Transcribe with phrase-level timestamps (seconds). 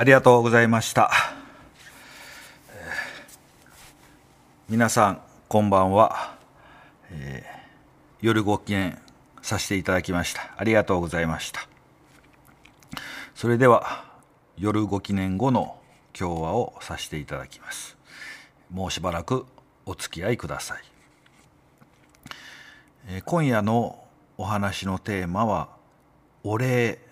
[0.00, 1.10] ありがとうございました。
[4.66, 6.38] 皆さん、こんばんは。
[7.10, 7.60] えー
[8.22, 8.98] 夜ご機嫌
[9.42, 10.54] させていただきました。
[10.56, 11.68] ありがとうございました。
[13.34, 14.06] それでは、
[14.56, 15.78] 夜ご記念後の
[16.18, 17.98] 今日話をさせていただきます。
[18.70, 19.44] もうしばらく
[19.84, 20.78] お付き合いください。
[23.08, 24.02] えー今夜の
[24.38, 25.68] お話のテーマは、
[26.42, 27.09] お礼、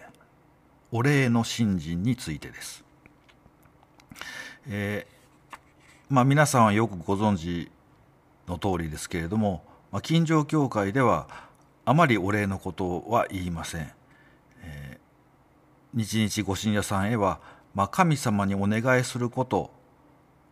[0.91, 2.85] お礼の信心についてです。
[4.69, 5.57] えー
[6.09, 7.71] まあ、皆さんはよくご存知
[8.47, 11.29] の通りですけれども、まあ、近所教会では
[11.85, 13.93] あまりお礼のことは言いません。
[14.63, 15.09] えー
[15.95, 17.41] 日々ご信者さんへは、
[17.75, 19.71] まあ、神様にお願いすること、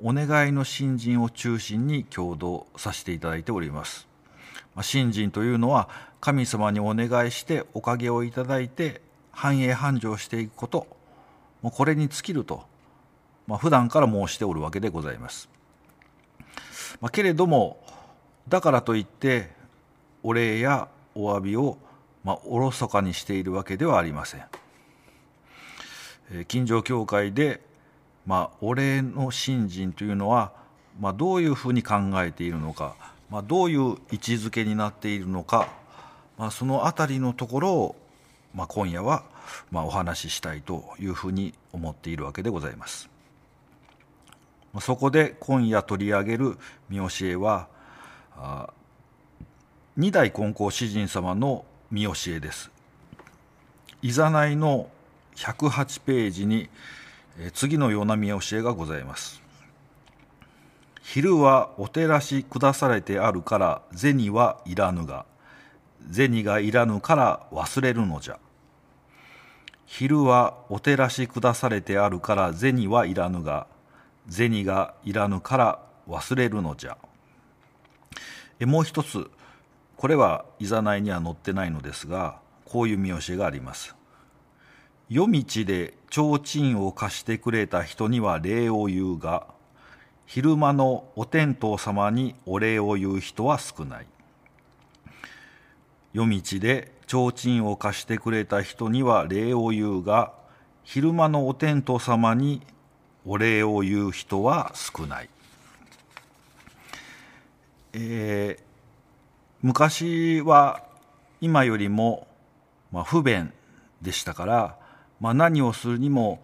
[0.02, 4.08] お願いの信心を中心に共同させていただいております。
[4.74, 5.88] まあ、信心というのは
[6.20, 9.02] 神様にお願いしておかげをいただいて
[9.36, 10.86] 繁栄繁盛していくこと、
[11.60, 12.64] もうこれに尽きると、
[13.46, 15.50] まあ、普段から申しておるわけでございます。
[17.02, 17.78] まあ、けれども
[18.48, 19.50] だからといって
[20.22, 21.76] お礼やお詫びを、
[22.24, 24.40] まあ、おろそかにしているわけではありません。
[26.30, 27.60] えー近所教会で、
[28.24, 30.52] まあ、お礼の信心というのは、
[30.98, 32.96] まあ、どういうふうに考えているのか、
[33.28, 35.68] まあ、どういう位置づけになっているのか、
[36.38, 37.96] まあ、そのあたりのところを、
[38.56, 39.22] まあ、今夜は、
[39.70, 43.10] まあ、お話ししたいというふうに思っているわけでございます。
[44.80, 47.68] そこで今夜取り上げる見教えは
[49.96, 52.70] 二代金光詩人様の見教えです。
[54.02, 54.88] いざないの
[55.36, 56.68] 108ページに
[57.52, 59.42] 次のような見教えがございます。
[61.02, 65.26] 昼はお照らし下されてあるから銭はいらぬが
[66.10, 68.38] 銭がいらぬから忘れるのじゃ。
[69.86, 73.66] 昼はお照らし下されてあるから銭はいらぬが
[74.28, 76.98] 銭がいらぬから忘れるのじゃ。
[78.58, 79.30] えもう一つ
[79.96, 83.94] これはいざないには載ってないのですがこういう見教えがあります。
[85.08, 89.46] 夜道で提灯を貸してくれた人には礼を言うが
[90.26, 94.06] 昼間のお天道様にお礼を言う人は少ない
[96.16, 100.32] 夜道で提灯を貸してくれた人には礼を言うが
[100.82, 102.62] 昼間のお天道様に
[103.26, 105.28] お礼を言う人は少ない、
[107.92, 108.66] えー
[109.62, 110.84] 昔は
[111.40, 112.28] 今よりも、
[112.92, 113.52] まあ、不便
[114.00, 114.78] でしたから、
[115.18, 116.40] まあ、何をするにも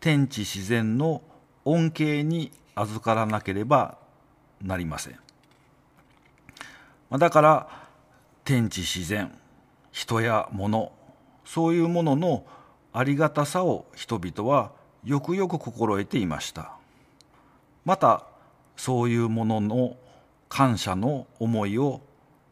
[0.00, 1.22] 天地自然の
[1.64, 3.96] 恩恵に預からなければ
[4.60, 5.14] なりません。
[7.08, 7.77] まあだから
[8.48, 9.30] 天地自然
[9.92, 10.90] 人や物
[11.44, 12.46] そういうものの
[12.94, 14.72] ありがたさを人々は
[15.04, 16.72] よくよく心得ていました。
[17.84, 18.24] また
[18.74, 19.96] そういうものの
[20.48, 22.00] 感謝の思いを、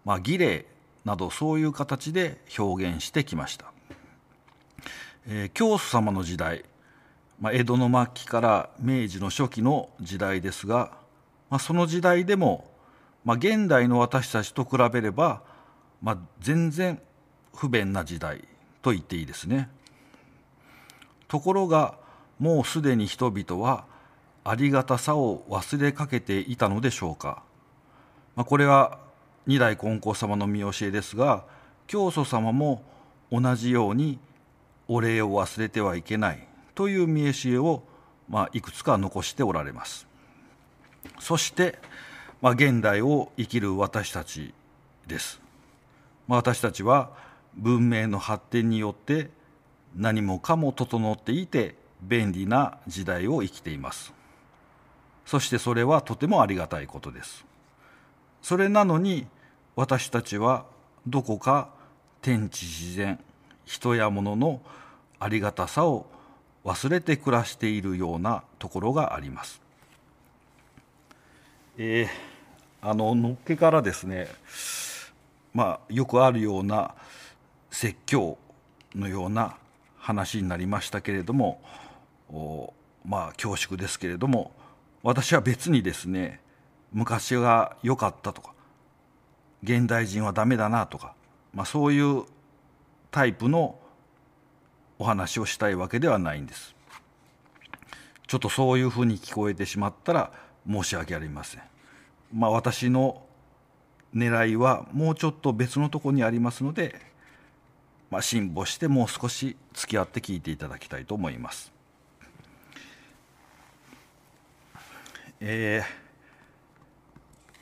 [0.05, 0.67] まあ、儀礼
[1.07, 3.73] などそういう形で表現してきました。
[5.27, 6.67] えー教祖様の時代、
[7.41, 10.93] まあ、江戸の末期から明治の初期の時代ですが、
[11.49, 12.71] まあ、その時代でも、
[13.25, 15.56] まあ、現代の私たちと比べれば、
[16.03, 17.01] まあ、全然
[17.55, 18.45] 不便な時代
[18.83, 19.69] と言っていいですね。
[21.29, 21.99] ところが
[22.39, 23.85] もうすでに人々は
[24.45, 27.43] ありがたさを忘れかけていたのでしょうか。
[28.37, 28.99] まあ、これは
[29.47, 31.45] 二代金光様の見教えですが
[31.87, 32.83] 教祖様も
[33.31, 34.19] 同じように
[34.89, 37.83] お礼を忘れてはいけないという見教えを、
[38.29, 40.07] まあ、いくつか残しておられます
[41.19, 41.79] そして、
[42.43, 44.53] まあ、現代を生きる私たち
[45.07, 45.41] です、
[46.29, 47.11] まあ、私たちは
[47.55, 49.31] 文明の発展によって
[49.95, 54.13] 何もかも整っていて便利な時代を生きています
[55.25, 57.45] そしてそれはとてもありがたいことです
[58.43, 59.27] それなのに
[59.75, 60.67] 私たちは
[61.07, 61.71] どこか
[62.21, 63.19] 天地自然
[63.65, 64.61] 人や物の
[65.19, 66.07] ありがたさを
[66.65, 69.61] 忘れて暮らしているようなところがあります。
[71.79, 72.37] えー
[72.89, 74.29] あののっけからですね
[75.57, 76.95] まあよくあるような
[77.71, 78.37] 説教
[78.95, 79.57] のような
[79.97, 81.63] 話になりましたけれども
[83.07, 84.53] まあ恐縮ですけれども
[85.03, 86.43] 私は別にですね
[86.93, 88.53] 昔が良かったとか
[89.63, 91.15] 現代人はダメだなとか、
[91.55, 92.25] まあ、そういう
[93.11, 93.79] タイプの
[94.99, 96.75] お話をしたいわけではないんです。
[98.27, 100.33] ちょっとそういうふうに聞こえてしまったら
[100.71, 101.63] 申し訳ありません。
[102.33, 103.26] まあ私の
[104.17, 106.99] 狙いはもうちょっと別のところにありますので、
[108.11, 111.71] まあ、辛抱してもう少し付き合って聞いていただきたいと思います。
[115.39, 115.83] え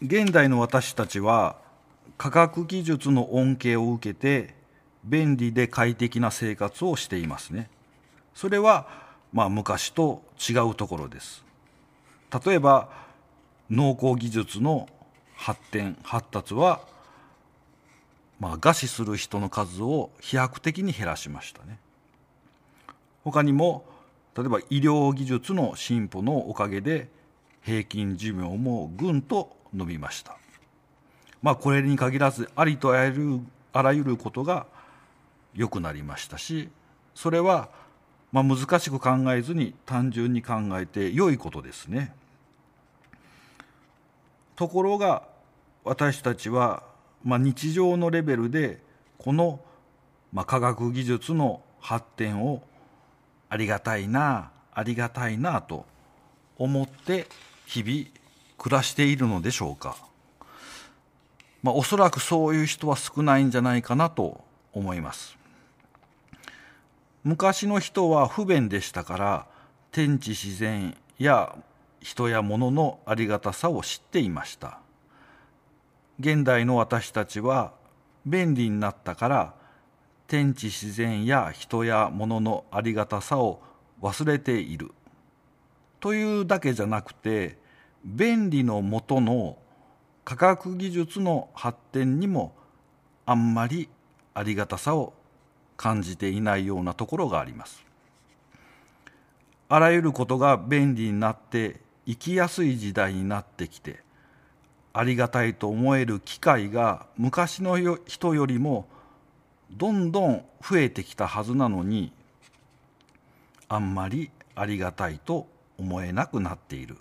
[0.01, 1.57] ー、現代の私たちは
[2.17, 4.55] 科学技術の恩恵を受けて
[5.03, 7.69] 便利で快適な生活をしていますね。
[8.33, 8.87] それは
[9.33, 11.45] まあ昔と違うところです。
[12.47, 12.89] 例えば
[13.71, 14.89] 農耕技術の
[15.35, 16.81] 発展発達は
[18.41, 21.79] まあ、餓死する人の数を飛躍的に減らしましたね。
[23.23, 23.87] 他にも
[24.37, 27.09] 例えば医療技術の進歩のおかげで
[27.63, 30.37] 平均寿命もぐんと伸びました。
[31.43, 33.41] まあこれに限らずありとあらゆる
[33.73, 34.67] あらゆることが
[35.55, 36.69] 良くなりましたし
[37.15, 37.69] それは
[38.33, 42.13] まあ難しく考えずに単純に考えて良いことですね。
[44.57, 45.23] ところが
[45.85, 46.83] 私たちは
[47.25, 48.81] まあ、日常のレベルで
[49.19, 49.61] この、
[50.33, 52.63] まあ、科学技術の発展を
[53.49, 55.87] ありがたいなありがたいなと
[56.59, 57.27] 思って
[57.67, 58.07] 日々
[58.59, 59.97] 暮らしているのでしょうか、
[61.63, 65.37] まあ、おそらくそういう人は少ないんじゃないかなと思います。
[67.23, 69.47] 昔の人は不便でしたから
[69.93, 71.57] 天地自然や
[72.05, 74.79] 人や物のありがたさを知っていました
[76.21, 77.73] 現代の私たちは
[78.27, 79.55] 便利になったから
[80.27, 83.63] 天地自然や人や物のありがたさを
[84.03, 84.91] 忘れている
[85.99, 87.57] というだけじゃなくて
[88.05, 89.57] 便利のもとの
[90.27, 92.55] 科学技術の発展にも
[93.25, 93.89] あんまり
[94.35, 95.15] ありがたさを
[95.79, 97.83] 感じていないようなところがあります。
[99.71, 104.01] あらゆることが便利になって生きやすい時代になってきて
[104.93, 108.87] ありがたいと思える機会が昔の人よりも
[109.73, 112.13] どんどん増えてきたはずなのに
[113.69, 115.49] あんまりありがたいと
[115.79, 116.97] 思えなくなっている。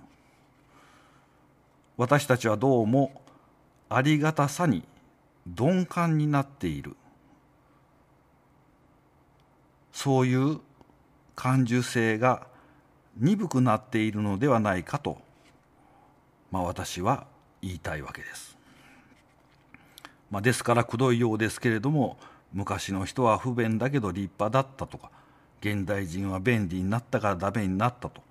[1.97, 3.21] 私たちはどうも
[3.89, 4.83] ありがたさに
[5.45, 6.95] 鈍感になっている。
[9.91, 10.59] そういう
[11.35, 12.47] 感受性が
[13.17, 15.17] 鈍くなっているのではないかと、
[16.51, 17.25] まあ、私は
[17.61, 18.57] 言いたいわけです。
[20.31, 22.17] まあ、ですからくどいようですけれども
[22.53, 25.11] 昔の人は不便だけど立派だったとか
[25.61, 28.21] 現代人は便利になったからダメになったと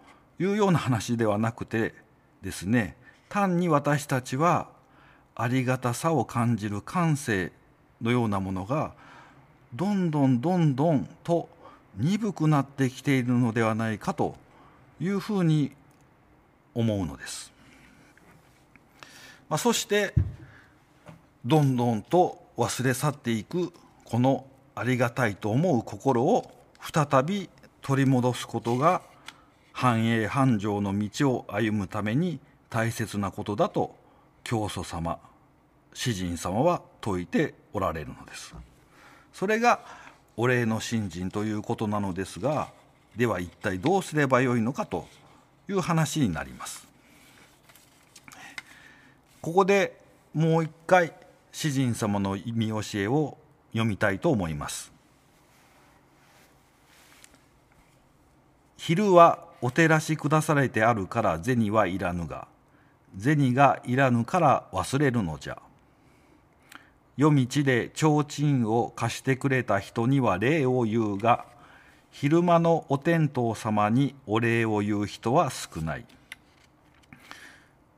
[0.40, 1.94] いうような話ではなくて
[2.43, 2.96] ですね
[3.29, 4.69] 単に私たちは
[5.34, 7.52] ありがたさを感じる感性
[8.02, 8.94] のようなものが
[9.75, 11.49] どんどんどんどんと
[11.96, 14.37] 鈍くなってきているのではないかと
[15.02, 15.72] いうふうに
[16.75, 17.52] 思うのです。
[19.49, 20.14] まあ、そして
[21.44, 23.72] どんどんと忘れ去っていく
[24.04, 26.50] このありがたいと思う心を
[26.81, 27.50] 再び
[27.82, 29.02] 取り戻すことが
[29.72, 32.38] 繁栄繁盛の道を歩むために
[32.70, 33.94] 大切なことだと
[34.44, 35.19] 教祖様
[35.93, 38.55] 詩人様は説いておられるのです
[39.32, 39.81] それが
[40.36, 42.69] お礼の信心ということなのですが
[43.16, 45.06] では一体どうすればよいのかと
[45.69, 46.86] いう話になります。
[49.40, 50.00] ここで
[50.32, 51.12] もう一回
[51.50, 53.36] 詩人様の意味教えを
[53.72, 54.92] 読みたいと思います。
[58.76, 62.48] 昼はお照らし下されてあるから銭はいらぬが
[63.19, 65.58] 銭がいらぬから忘れるのじゃ。
[67.16, 71.44] 夜道で提灯を貸してくれた人には礼を言うが
[72.12, 76.04] 昼間のお天道様にお礼を言う人は少ない。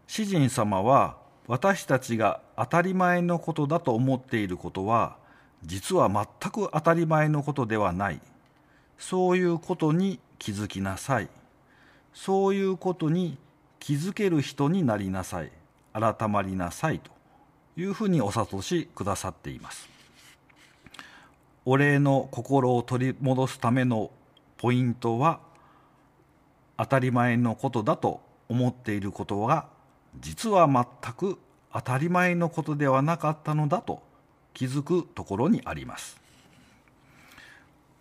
[0.07, 1.17] 詩人様は
[1.49, 5.17] 私たちが当たり前のことだと思っていることは
[5.65, 8.21] 実は全く当たり前のことではない。
[8.99, 11.29] そういうことに気づきなさい。
[12.15, 13.37] そういうことに
[13.81, 15.51] 気づける人になりなさい。
[15.93, 17.11] 改まりなさいと
[17.77, 19.94] いうふうにお諭しくださっています。
[21.67, 24.11] お礼の心を取り戻すための
[24.59, 25.41] ポイントは
[26.77, 29.67] 当たり前のことだと思っていることが
[30.21, 31.39] 実は全く
[31.73, 34.03] 当たり前のことではなかったのだと
[34.53, 36.21] 気づくところにあります。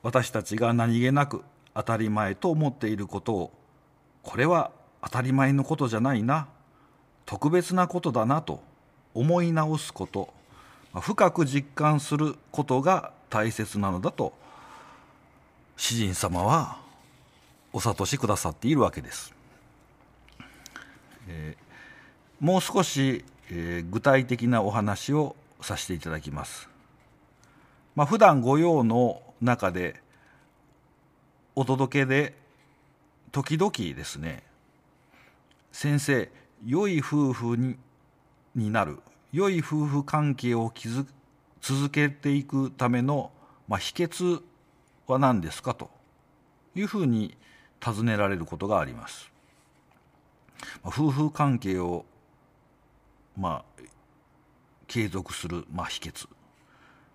[0.03, 1.43] 私たちが何気なく
[1.73, 3.53] 当たり前と思っていることを
[4.21, 6.47] これは当たり前のことじゃないな。
[7.25, 8.61] 特別なことだなと
[9.13, 10.33] 思い直すこと。
[11.01, 14.33] 深く実感することが大切なのだと
[15.75, 16.77] 詩人様は
[17.71, 19.33] お諭しくださっているわけです。
[21.27, 21.63] えー
[22.43, 26.67] もう少し、えー、具体的なお話をさせていただきます。
[27.95, 30.01] まあ、普段御用の中で
[31.55, 32.33] お届けで
[33.31, 34.43] 時々ですね
[35.71, 36.29] 先生
[36.65, 37.77] 良い夫婦に
[38.55, 38.99] になる
[39.33, 41.07] 良い夫婦関係を築
[41.59, 43.31] 続けていくための、
[43.67, 44.43] まあ、秘訣
[45.07, 45.89] は何ですかと
[46.75, 47.35] いうふうに
[47.79, 49.31] 尋ねられることがあります。
[50.83, 52.05] まあ、夫婦関係を、
[53.35, 53.81] まあ、
[54.87, 56.27] 継続する、まあ、秘訣、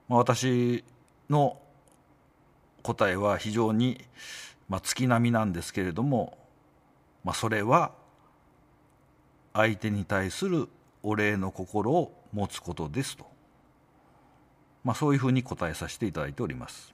[0.09, 0.83] まあ、私
[1.31, 1.61] の
[2.83, 4.05] 答えは非常に、
[4.69, 6.37] まあ、月並みなんですけれども、
[7.23, 7.93] まあ、それは
[9.53, 10.69] 相手に対する
[11.03, 13.27] お礼の心を持つことですと、
[14.85, 16.93] まあ、そういうふうに答えさせていただいております。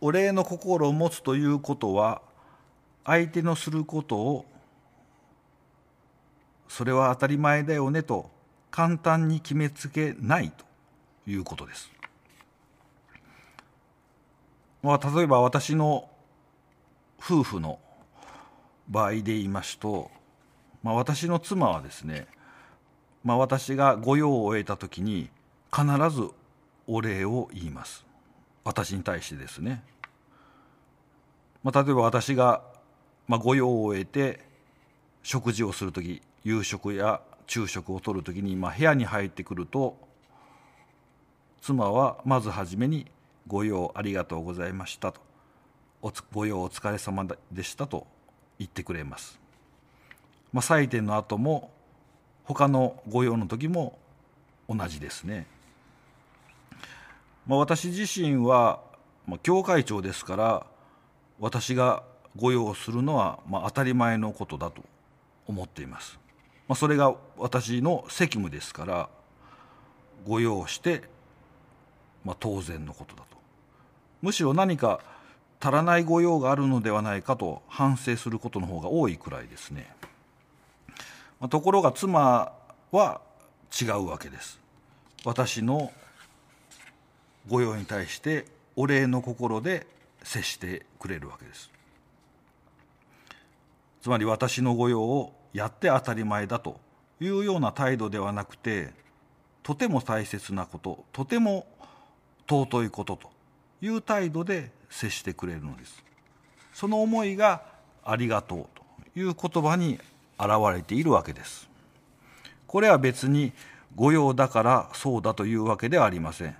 [0.00, 2.20] お礼の心を持つということは
[3.04, 4.44] 相手のすることを
[6.68, 8.30] それは当たり前だよねと
[8.70, 10.64] 簡単に決めつけないと
[11.30, 11.90] いうことです。
[14.82, 16.10] まあ、例えば私の
[17.18, 17.78] 夫婦の
[18.88, 20.10] 場合で言いますと、
[20.84, 22.26] まあ、私の妻はですね、
[23.24, 25.30] まあ、私が御用を終えた時に
[25.74, 26.28] 必ず
[26.86, 28.04] お礼を言います。
[28.64, 29.82] 私に対してですね、
[31.62, 32.62] まあ、例えば私が、
[33.26, 34.40] まあ、御用を終えて
[35.22, 39.96] 食事をする時夕食や昼食をとる時に、まあ、部屋に入ってくると
[41.62, 43.10] 妻はまず初めに
[43.48, 45.22] 「ご用ありがとうございました」と
[46.32, 48.06] 「ご用お疲れ様でした」と
[48.58, 49.43] 言ってくれます。
[50.54, 51.72] まあ、祭典の後も
[52.44, 53.98] 他の御用の時も
[54.68, 55.48] 同じですね。
[57.44, 58.80] まあ、私自身は、
[59.26, 60.66] まあ、教会長ですから
[61.40, 62.04] 私が
[62.36, 64.82] 御用するのは、まあ、当たり前のことだと
[65.48, 66.20] 思っています。
[66.68, 69.08] まあ、それが私の責務ですから
[70.24, 71.02] 御用して、
[72.24, 73.36] まあ、当然のことだと。
[74.22, 75.00] むしろ何か
[75.60, 79.92] 足らない御用があるのではないかと反省することの方が多いくらいですね。
[81.48, 82.52] ところが妻
[82.90, 83.20] は
[83.80, 84.60] 違うわけです。
[85.24, 85.92] 私の
[87.48, 88.46] 御用に対して
[88.76, 89.86] お礼の心で
[90.22, 91.70] 接してくれるわけです。
[94.02, 96.78] つまり私の御用をやって当たり前だと
[97.20, 98.92] いうような態度ではなくて
[99.62, 101.66] とても大切なこととても
[102.46, 103.30] 尊いことと
[103.80, 106.04] いう態度で接してくれるのです
[106.74, 107.62] その思いが
[108.04, 108.66] ありがとう
[109.14, 109.98] という言葉に
[110.38, 111.68] 表れているわけです
[112.66, 113.52] これは別に
[113.96, 116.56] 御用だからそうだというわけではありません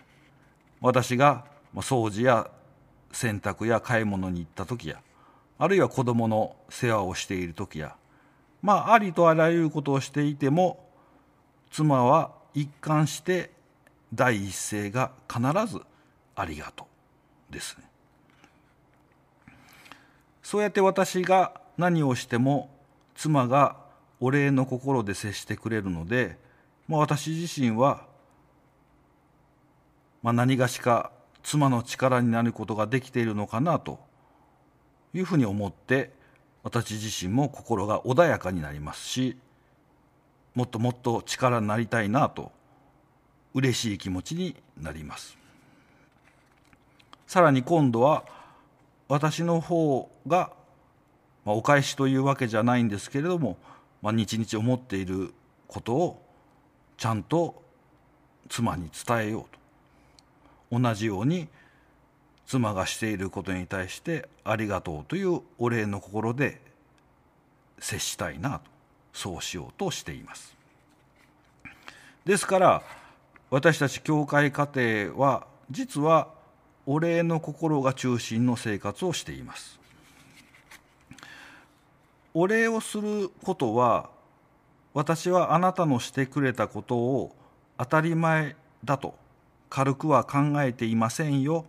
[0.80, 2.50] 私が掃除や
[3.12, 5.00] 洗濯や買い物に行った時や
[5.58, 7.96] あるいは子供の世話をしている時や
[8.62, 10.88] まあありとあらゆることをしていても
[11.70, 13.50] 妻は一貫して
[14.12, 15.80] 第一声が必ず
[16.36, 16.86] 「ありがと
[17.50, 17.84] う」ですね。
[20.42, 22.70] そうやって私が何をしても
[23.14, 23.76] 妻が
[24.20, 26.38] お礼の心で接してくれるので、
[26.88, 28.06] まあ、私自身は、
[30.22, 31.10] まあ、何がしか
[31.42, 33.98] 妻の力になることができているのかなと
[35.12, 36.12] いうふうに思って
[36.62, 39.36] 私自身も心が穏やかになりますし
[40.54, 42.52] もっともっと力になりたいなと
[43.54, 45.36] 嬉しい気持ちになります。
[47.26, 48.24] さらに今度は
[49.08, 50.52] 私の方が、
[51.44, 53.56] まあ、お返しというわけじゃないんですけれども、
[54.02, 55.32] まあ、日々思っている
[55.68, 56.22] ことを
[56.96, 57.62] ちゃんと
[58.48, 59.42] 妻に伝えよう
[60.70, 60.78] と。
[60.80, 61.48] 同じように
[62.46, 66.60] 妻がしていることに対してありがとうというお礼の心で
[67.78, 68.70] 接したいなと
[69.12, 70.54] そうしようとしています。
[72.24, 72.82] ですから
[73.50, 76.28] 私たち教会家庭は実は
[76.86, 79.83] お礼の心が中心の生活をしています。
[82.36, 84.10] お礼をすることは
[84.92, 87.36] 私はあなたのしてくれたことを
[87.78, 89.14] 当たり前だと
[89.70, 91.64] 軽くは考えていませんよ。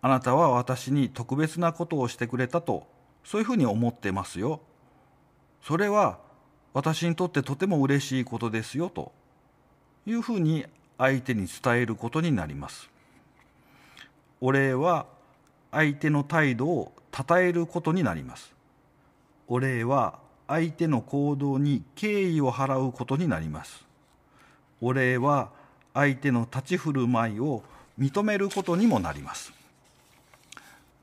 [0.00, 2.88] あなたは私に特別なことをしてくれたと
[3.22, 4.60] そういうふうに思ってますよ。
[5.62, 6.18] それは
[6.74, 9.12] 私にとってとても嬉しいことですよと
[10.04, 10.66] いうふうに
[10.98, 12.90] 相手に伝えることになります。
[14.40, 15.06] お礼は
[15.70, 18.51] 相手の態度を称えることになります。
[19.48, 20.18] お礼は
[20.48, 23.84] 相手の行動に敬意を払うことになります。
[24.80, 25.50] お礼は
[25.94, 27.62] 相手の立ち振る舞いを
[27.98, 29.52] 認めることにもなります。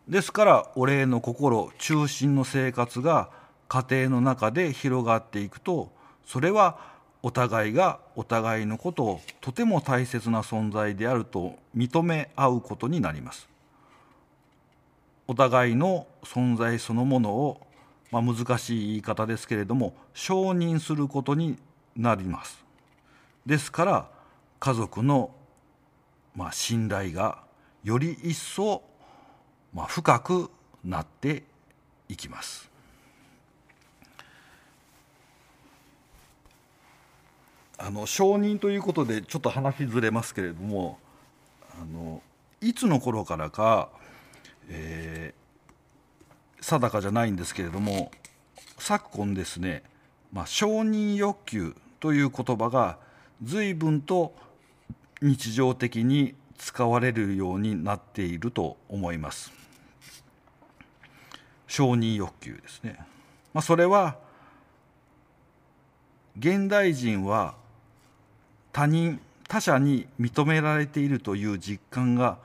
[0.07, 3.29] ですからお礼の心中心の生活が
[3.67, 5.91] 家庭の中で広がっていくと
[6.25, 6.79] それは
[7.21, 13.49] お互いがお互いのことをとても大切な存在であると認め合うことになります。
[15.27, 17.61] お互いの存在そのものを、
[18.11, 21.57] まあ、難しい言い方ですけれども承認することに
[21.95, 22.63] なります。
[23.45, 24.09] ですから
[24.59, 25.31] 家族の、
[26.35, 27.43] まあ、信頼が
[27.83, 28.83] より一層、
[29.73, 30.51] まあ、深く
[30.83, 31.43] なって
[32.07, 32.69] いきます。
[37.81, 40.99] あの承認ということでちょっと話ずれますけれども
[41.81, 42.21] あの
[42.59, 43.87] いつの頃からか、
[44.67, 45.38] えー、
[46.69, 48.11] 定かじゃないんですけれども
[48.77, 49.83] 昨今ですね、
[50.31, 52.97] まあ、承認欲求という言葉が
[53.43, 54.33] 随分と
[55.21, 59.51] 日常的に使われるようになっていると思います。
[61.67, 62.97] 承認欲求ですね、
[63.53, 64.17] まあ、それは
[66.37, 67.55] 現代人は
[68.71, 72.37] 他人他者に認められているという実感が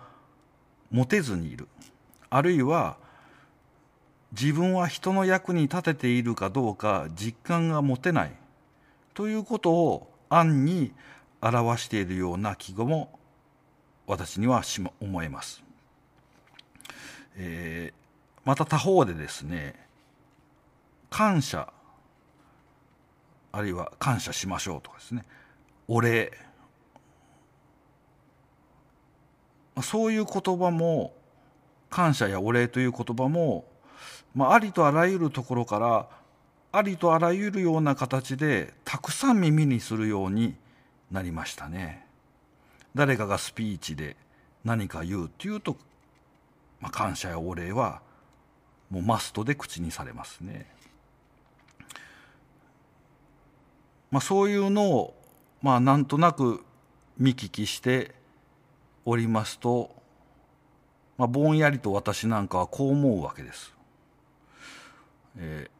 [0.90, 1.68] 持てずにいる。
[2.30, 2.96] あるいは
[4.38, 8.32] 自分は人の役に立てているかどうか実感が持てない。
[9.14, 10.92] ということを暗に
[11.40, 13.18] 表しているような記号も
[14.06, 14.62] 私には
[15.00, 15.62] 思えます。
[17.36, 19.74] えー、また他方でですね
[21.10, 21.72] 感謝
[23.54, 25.24] あるいは感謝しましょうとかですね。
[25.86, 26.32] お礼。
[29.80, 31.14] そういう言葉も
[31.88, 33.64] 感謝やお礼という言葉も、
[34.34, 36.08] まあ、ありとあらゆるところから
[36.72, 40.56] ありとあらゆるような形でたくさん耳にするように
[41.12, 42.04] なりましたね。
[42.96, 44.16] 誰かがスピーチで
[44.64, 45.76] 何か言うっていうと、
[46.80, 48.02] まあ、感謝やお礼は
[48.90, 50.66] もうマストで口にされますね。
[54.10, 55.14] まあ、そういうのを
[55.62, 56.64] まあなんとなく
[57.18, 58.14] 見聞きして
[59.04, 59.90] おりますと、
[61.18, 63.73] まあ、ぼんやりと私なんかはこう思うわけです。
[65.36, 65.70] えー、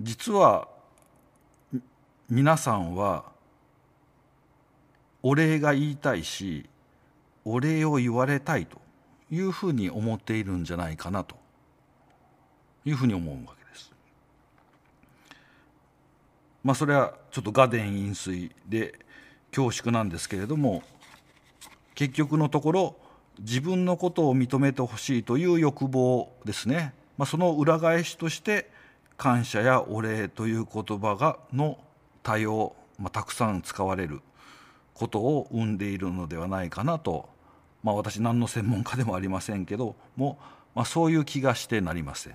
[0.00, 0.68] 実は
[2.28, 3.24] 皆さんは
[5.22, 6.68] お礼が言いたいし
[7.44, 8.80] お礼を言われたいと
[9.30, 11.36] いうふうに思っているんじゃないかなと
[12.84, 13.92] いうふうに思うわけです。
[16.64, 18.98] まあそれはちょっと画伝飲水で
[19.50, 20.82] 恐縮なんですけれども
[21.94, 22.96] 結局のところ
[23.38, 28.70] 自分のことを認めてほしいという欲望ですね、まあ、その裏返しとして
[29.16, 31.78] 感謝やお礼という言葉がの
[32.22, 34.20] 多様、まあ、たくさん使われる
[34.94, 37.28] ことを生んでいるのではないかなと、
[37.82, 40.38] まあ、私何の専門家でもありませんけども、
[40.74, 42.34] まあ、そういう気がしてなりません。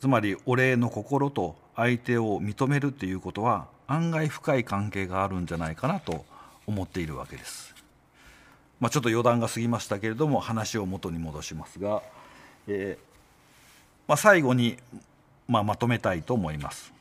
[0.00, 6.24] つまりお礼の心と相手を認めるということは案外深い関係があるんじゃないかなと
[6.66, 7.74] 思っているわけです。
[8.80, 12.02] まあ、ちょっと余談が過ぎましたけれども話を元に戻しますが、
[12.72, 13.10] えー
[14.10, 14.76] まあ、最後に、
[15.46, 16.92] まあ、まとめたいと思います。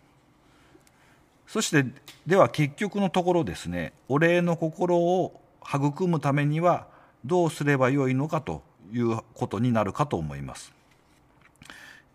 [1.48, 1.84] そして
[2.28, 6.86] では結局のところですねお礼の心を育むためには
[7.26, 8.62] どうすればよいのかと
[8.94, 10.72] いうことになるかと思います。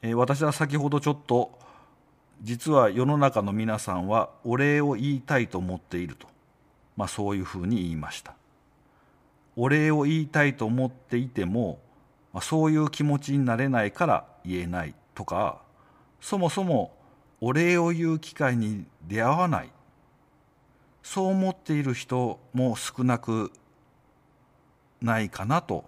[0.03, 1.59] えー、私は先ほどちょっと
[2.43, 6.29] 実は世の中の皆さんはお礼を言いたいと思っていると、
[6.97, 8.35] まあ、そういうふうに言いました。
[9.57, 11.81] お礼を言いたいと思っていても、
[12.35, 15.62] まあ、そういう気持ちになれないから言えないとか
[16.20, 16.92] そもそも
[17.40, 19.70] お礼を言う機会に出会わない
[21.05, 23.53] そう思っている人も少なく
[25.01, 25.85] ないかなと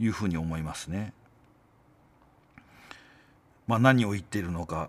[0.00, 1.12] いうふうに思いますね。
[3.66, 4.88] まあ、何を言っているのか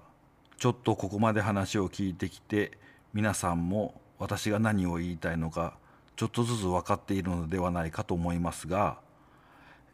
[0.58, 2.78] ちょっとここまで話を聞いてきて
[3.13, 5.78] 皆さんも私が何を言いたいのか
[6.15, 8.99] ちょっとずつ分かっているのではないかと思いますが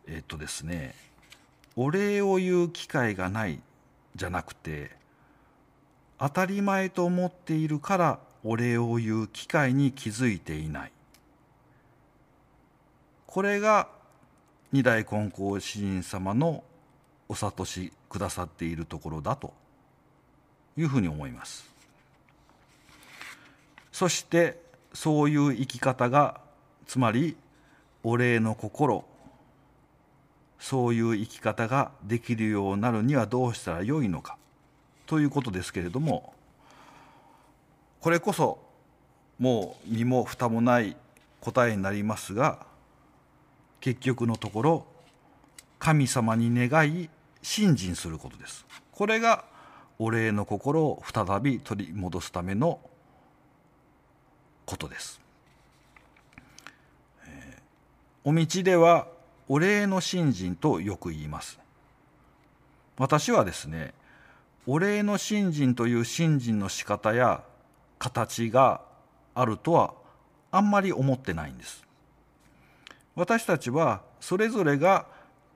[0.07, 0.95] えっとですね
[1.75, 3.59] お礼を言う機会がない
[4.15, 4.91] じゃなくて
[6.17, 10.91] 当たり前と思っているからお礼を言う機会に気づいていない。
[13.25, 13.89] これが
[14.71, 16.63] 二代金光詩人様の
[17.27, 19.51] お諭しくださっているところだと
[20.77, 21.69] いうふうに思います。
[23.91, 24.61] そして
[24.93, 26.39] そういう生き方が
[26.85, 27.35] つまり
[28.03, 29.03] お礼の心
[30.65, 34.36] そういう生き方ができるようになるにはどうしたらよいのか。
[35.06, 36.34] ということですけれども
[37.99, 38.58] これこそ
[39.38, 40.97] もう身も蓋もない
[41.39, 42.65] 答えになりますが
[43.80, 44.88] 結局のところ
[45.78, 47.12] 神様に願い
[47.43, 48.65] 信心することです。
[48.91, 49.45] これが
[49.99, 52.80] お礼の心を再び取り戻すための
[54.65, 55.21] ことです、
[58.23, 59.13] お道では
[59.47, 61.60] お礼の信心とよく言います。
[62.97, 63.93] 私はですね
[64.65, 67.43] お礼の信心という信心の仕方や
[67.99, 68.81] 形が
[69.36, 69.93] あるとは
[70.51, 71.86] あんまり思ってないんです。
[73.15, 75.05] 私たちはそれぞれが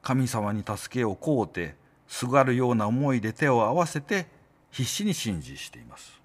[0.02, 1.76] 神様に助けを請うて
[2.08, 4.28] すがるような思いで手を合わせて
[4.72, 6.20] 必死に信心しています。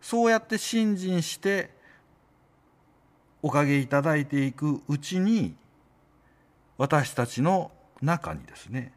[0.00, 1.70] そうやって信心して
[3.42, 5.54] おかげいただいていくうちに
[6.80, 8.94] 私たちの中にですね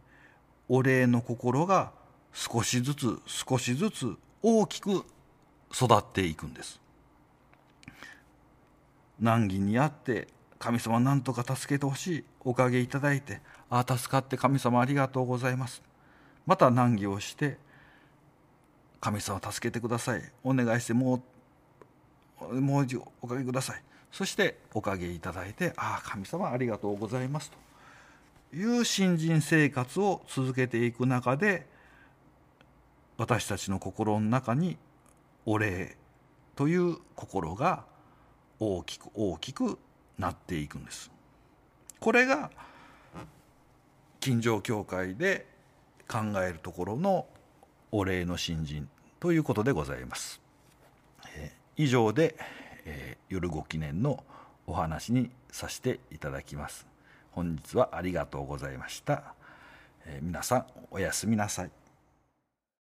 [0.69, 1.91] お礼の心が
[2.31, 5.03] 少しずつ少しずつ大きく
[5.73, 6.79] 育っていくんです。
[9.19, 12.23] 難儀にあって神様何とか助けてほしい。
[12.45, 15.83] おかげいただいてああ助かって神様ありがとうございます。
[16.45, 17.57] また難儀をして
[19.01, 20.21] 神様助けてください。
[20.45, 21.21] お願いしても
[22.49, 23.83] うもう一度おかげください。
[24.09, 27.72] そしておかげいただいてああ神様ありがとうございますと。
[28.53, 31.67] いう新人生活を続けていく中で
[33.17, 34.77] 私たちの心の中に
[35.45, 35.97] お礼
[36.55, 37.85] という心が
[38.59, 39.77] 大きく大きく
[40.17, 41.11] なっていくんです
[41.99, 42.51] これが
[44.19, 45.45] 近所教会で
[46.07, 47.25] 考えるところの
[47.91, 48.87] お礼の新人
[49.19, 50.41] ということでございます。
[51.35, 52.35] えー、以上で、
[52.85, 54.23] えー、夜ご記念の
[54.65, 56.92] お話にさせていただきます。
[57.35, 59.35] 本日はありがとうございました。
[60.05, 61.82] えー、皆さんおやすみなさい。